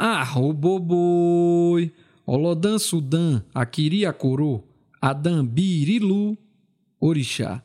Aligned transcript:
Ah, 0.00 0.38
o 0.38 0.52
Olodã 2.24 2.78
sudan 2.78 3.42
Aquiri 3.52 4.06
Acorô, 4.06 4.62
adam 5.02 5.44
Birilu, 5.44 6.38
Orixá. 7.00 7.60